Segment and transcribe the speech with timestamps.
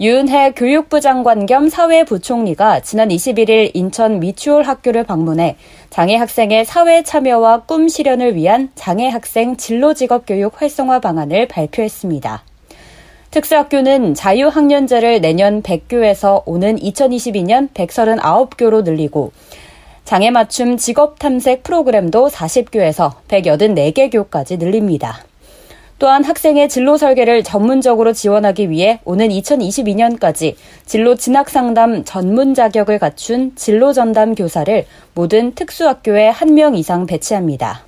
[0.00, 5.56] 유은혜 교육부 장관 겸 사회부총리가 지난 21일 인천 미추홀 학교를 방문해
[5.90, 12.44] 장애 학생의 사회 참여와 꿈 실현을 위한 장애 학생 진로 직업 교육 활성화 방안을 발표했습니다.
[13.32, 19.32] 특수학교는 자유학년제를 내년 100교에서 오는 2022년 139교로 늘리고
[20.04, 25.24] 장애 맞춤 직업 탐색 프로그램도 40교에서 184개 교까지 늘립니다.
[25.98, 30.54] 또한 학생의 진로 설계를 전문적으로 지원하기 위해 오는 2022년까지
[30.86, 37.82] 진로 진학 상담 전문 자격을 갖춘 진로 전담 교사를 모든 특수학교에 한명 이상 배치합니다.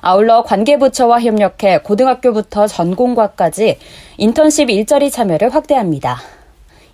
[0.00, 3.78] 아울러 관계부처와 협력해 고등학교부터 전공과까지
[4.18, 6.18] 인턴십 일자리 참여를 확대합니다.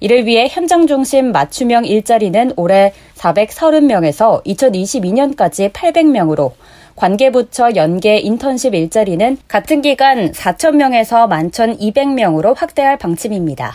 [0.00, 6.52] 이를 위해 현장 중심 맞춤형 일자리는 올해 430명에서 2022년까지 800명으로
[6.96, 13.74] 관계부처 연계 인턴십 일자리는 같은 기간 4,000명에서 11,200명으로 확대할 방침입니다.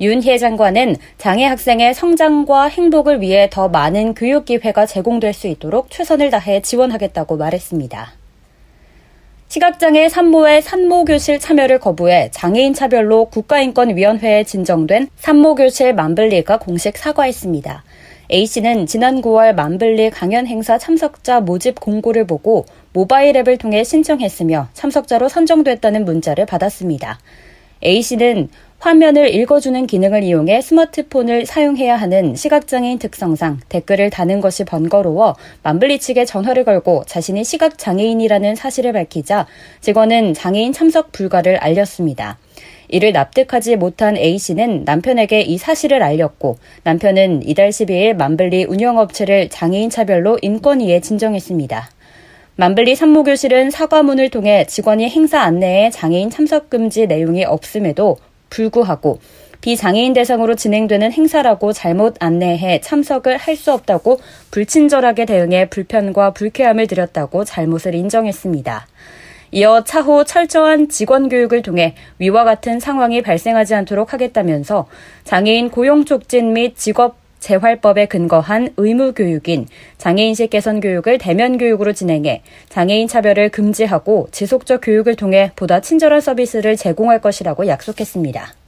[0.00, 6.30] 윤혜 장관은 장애 학생의 성장과 행복을 위해 더 많은 교육 기회가 제공될 수 있도록 최선을
[6.30, 8.12] 다해 지원하겠다고 말했습니다.
[9.46, 17.84] 시각장애 산모의 산모교실 참여를 거부해 장애인 차별로 국가인권위원회에 진정된 산모교실 만블리가 공식 사과했습니다.
[18.32, 25.28] A씨는 지난 9월 만블리 강연 행사 참석자 모집 공고를 보고 모바일 앱을 통해 신청했으며 참석자로
[25.28, 27.18] 선정됐다는 문자를 받았습니다.
[27.84, 28.48] A씨는
[28.82, 36.24] 화면을 읽어주는 기능을 이용해 스마트폰을 사용해야 하는 시각장애인 특성상 댓글을 다는 것이 번거로워 만블리 측에
[36.24, 39.46] 전화를 걸고 자신이 시각장애인이라는 사실을 밝히자
[39.80, 42.38] 직원은 장애인 참석 불가를 알렸습니다.
[42.88, 50.40] 이를 납득하지 못한 A씨는 남편에게 이 사실을 알렸고 남편은 이달 12일 만블리 운영업체를 장애인 차별로
[50.42, 51.88] 인권위에 진정했습니다.
[52.56, 58.18] 만블리 산모교실은 사과문을 통해 직원이 행사 안내에 장애인 참석 금지 내용이 없음에도
[58.52, 59.18] 불구하고
[59.62, 64.20] 비장애인 대상으로 진행되는 행사라고 잘못 안내해 참석을 할 수 없다고
[64.50, 68.86] 불친절하게 대응해 불편과 불쾌함을 드렸다고 잘못을 인정했습니다.
[69.52, 74.86] 이어 차후 철저한 직원 교육을 통해 위와 같은 상황이 발생하지 않도록 하겠다면서
[75.24, 79.66] 장애인 고용 촉진 및 직업 재활법에 근거한 의무 교육인
[79.98, 86.76] 장애인식 개선 교육을 대면 교육으로 진행해 장애인 차별을 금지하고 지속적 교육을 통해 보다 친절한 서비스를
[86.76, 88.61] 제공할 것이라고 약속했습니다.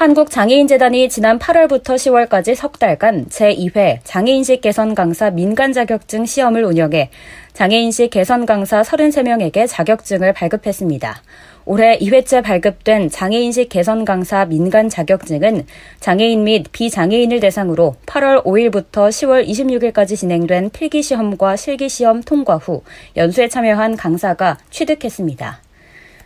[0.00, 7.10] 한국장애인재단이 지난 8월부터 10월까지 석 달간 제2회 장애인식 개선 강사 민간 자격증 시험을 운영해
[7.52, 11.22] 장애인식 개선 강사 33명에게 자격증을 발급했습니다.
[11.66, 15.66] 올해 2회째 발급된 장애인식 개선 강사 민간 자격증은
[16.00, 22.82] 장애인 및 비장애인을 대상으로 8월 5일부터 10월 26일까지 진행된 필기시험과 실기시험 통과 후
[23.18, 25.60] 연수에 참여한 강사가 취득했습니다.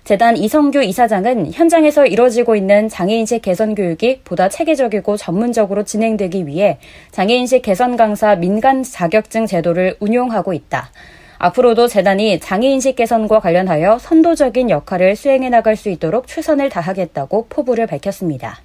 [0.04, 6.78] 재단 이성규 이사장은 현장에서 이뤄지고 있는 장애인식 개선 교육이 보다 체계적이고 전문적으로 진행되기 위해
[7.10, 10.90] 장애인식 개선 강사 민간 자격증 제도를 운용하고 있다.
[11.38, 18.60] 앞으로도 재단이 장애인식 개선과 관련하여 선도적인 역할을 수행해 나갈 수 있도록 최선을 다하겠다고 포부를 밝혔습니다.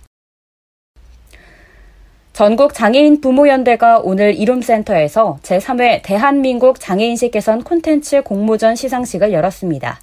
[2.34, 10.00] 전국 장애인 부모연대가 오늘 이룸센터에서 제3회 대한민국 장애인식 개선 콘텐츠 공모전 시상식을 열었습니다.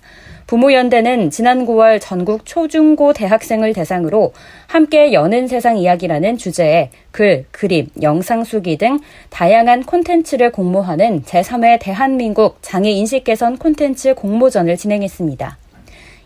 [0.46, 4.32] 부모연대는 지난 9월 전국 초중고 대학생을 대상으로
[4.68, 12.58] 함께 여는 세상 이야기라는 주제에 글, 그림, 영상 수기 등 다양한 콘텐츠를 공모하는 제3회 대한민국
[12.62, 15.58] 장애인식 개선 콘텐츠 공모전을 진행했습니다.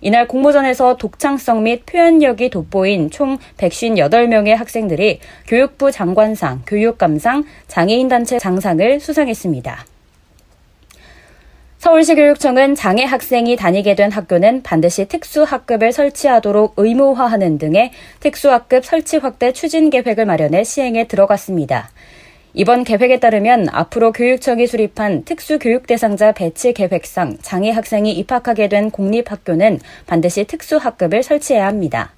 [0.03, 9.90] 이날 공모전에서 독창성 및 표현력이 돋보인 총 158명의 학생들이 교육부 장관상, 교육감상, 장애인단체 장상을 수상했습니다.
[11.81, 19.55] 서울시 교육청은 장애 학생이 다니게 된 학교는 반드시 특수학급을 설치하도록 의무화하는 등의 특수학급 설치 확대
[19.55, 21.89] 추진 계획을 마련해 시행에 들어갔습니다.
[22.53, 29.81] 이번 계획에 따르면 앞으로 교육청이 수립한 특수교육 대상자 배치 계획상 장애 학생이 입학하게 된 공립학교는
[30.07, 32.13] 반드시 특수학급을 설치해야 합니다.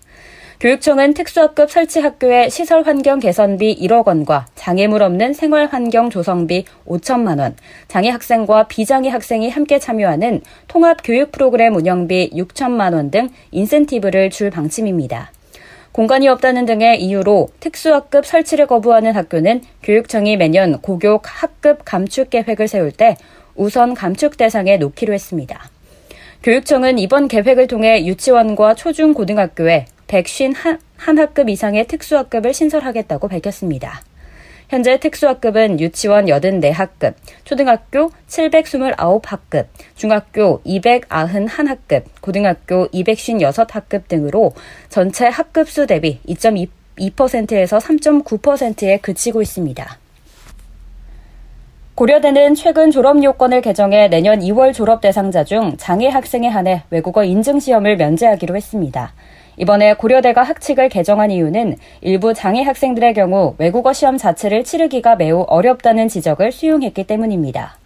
[0.63, 7.41] 교육청은 특수학급 설치 학교의 시설 환경 개선비 1억 원과 장애물 없는 생활 환경 조성비 5천만
[7.41, 7.57] 원,
[7.89, 14.51] 장애 학생과 비장애 학생이 함께 참여하는 통합 교육 프로그램 운영비 6천만 원 등 인센티브를 줄
[14.51, 15.33] 방침입니다.
[15.91, 22.93] 공간이 없다는 등의 이유로 특수학급 설치를 거부하는 학교는 교육청이 매년 고교 학급 감축 계획을 세울
[22.93, 23.17] 때
[23.57, 25.61] 우선 감축 대상에 놓기로 했습니다.
[26.45, 30.53] 교육청은 이번 계획을 통해 유치원과 초중 고등학교에 151
[30.97, 34.03] 학급 이상의 특수학급을 신설하겠다고 밝혔습니다.
[34.69, 37.15] 현재 특수학급은 유치원 84학급,
[37.45, 39.67] 초등학교 729학급,
[39.97, 44.53] 중학교 291학급, 고등학교 256학급 등으로
[44.91, 49.99] 전체 학급 수 대비 2.2%에서 3.9%에 그치고 있습니다.
[51.95, 57.61] 고려대는 최근 졸업 요건을 개정해 내년 2월 졸업 대상자 중 장애 학생에 한해 외국어 인증
[57.61, 59.13] 시험을 면제하기로 했습니다.
[59.57, 66.09] 이번에 고려대가 학칙을 개정한 이유는 일부 장애 학생들의 경우 외국어 시험 자체를 치르기가 매우 어렵다는
[66.09, 67.77] 지적을 수용했기 때문입니다.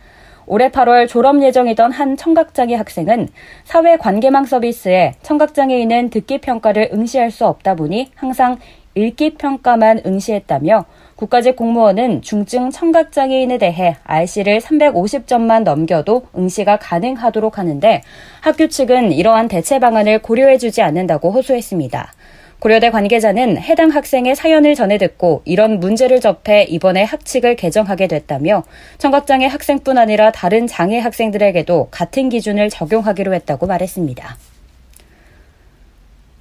[0.47, 3.29] 올해 8월 졸업 예정이던 한 청각장애 학생은
[3.65, 8.59] 사회 관계망 서비스에 청각장애인은 듣기 평가를 응시할 수 없다 보니 항상
[8.97, 18.03] 읽기 평가만 응시했다며 국가직 공무원은 중증 청각장애인에 대해 RC를 350점만 넘겨도 응시가 가능하도록 하는데
[18.41, 22.13] 학교 측은 이러한 대체 방안을 고려해주지 않는다고 호소했습니다.
[22.59, 28.65] 고려대 관계자는 해당 학생의 사연을 전해 듣고 이런 문제를 접해 이번에 학칙을 개정하게 됐다며
[28.97, 34.56] 청각장애 학생뿐 아니라 다른 장애 학생들에게도 같은 기준을 적용하기로 했다고 말했습니다.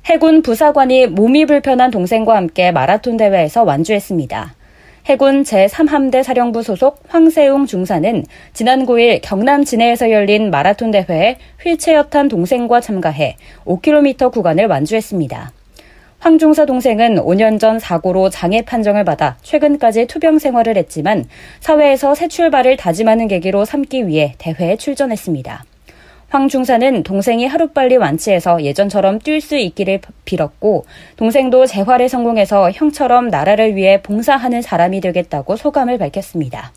[0.06, 4.54] 해군 부사관이 몸이 불편한 동생과 함께 마라톤 대회에서 완주했습니다.
[5.08, 8.24] 해군 제3함대 사령부 소속 황세웅 중사는
[8.54, 15.52] 지난 9일 경남 진해에서 열린 마라톤 대회에 휠체어 탄 동생과 참가해 5km 구간을 완주했습니다.
[16.20, 21.26] 황 중사 동생은 5년 전 사고로 장애 판정을 받아 최근까지 투병 생활을 했지만
[21.62, 25.66] 사회에서 새 출발을 다짐하는 계기로 삼기 위해 대회에 출전했습니다.
[26.36, 30.84] 황 중사는 동생이 하루빨리 완치해서 예전처럼 뛸 수 있기를 빌었고
[31.16, 36.74] 동생도 재활에 성공해서 형처럼 나라를 위해 봉사하는 사람이 되겠다고 소감을 밝혔습니다.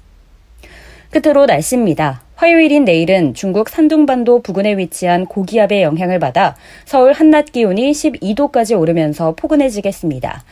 [1.11, 2.23] 끝으로 날씨입니다.
[2.37, 6.55] 화요일인 내일은 중국 산둥반도 부근에 위치한 고기압의 영향을 받아
[6.85, 10.45] 서울 한낮 기온이 12도까지 오르면서 포근해지겠습니다.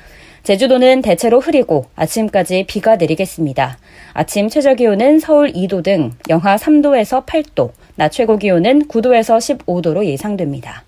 [0.47, 3.79] 제주도는 대체로 흐리고 아침까지 비가 내리겠습니다.
[4.13, 10.85] 아침 최저 기온은 서울 2도 등 영하 3도에서 8도, 낮 최고 기온은 9도에서 15도로 예상됩니다.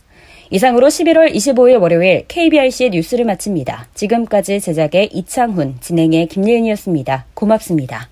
[0.50, 3.88] 이상으로 11월 25일 월요일 KBRC 뉴스를 마칩니다.
[3.94, 7.26] 지금까지 제작의 이창훈, 진행의 김예은이었습니다.
[7.34, 8.08] 고맙습니다.